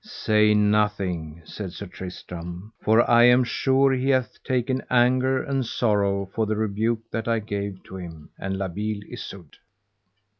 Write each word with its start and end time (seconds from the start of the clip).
Say 0.03 0.55
nothing, 0.55 1.43
said 1.45 1.73
Sir 1.73 1.85
Tristram, 1.85 2.73
for 2.81 3.07
I 3.07 3.25
am 3.25 3.43
sure 3.43 3.91
he 3.93 4.09
hath 4.09 4.41
taken 4.43 4.81
anger 4.89 5.43
and 5.43 5.63
sorrow 5.63 6.25
for 6.33 6.47
the 6.47 6.55
rebuke 6.55 7.11
that 7.11 7.27
I 7.27 7.37
gave 7.37 7.83
to 7.83 7.97
him, 7.97 8.31
and 8.39 8.57
La 8.57 8.67
Beale 8.67 9.03
Isoud. 9.13 9.57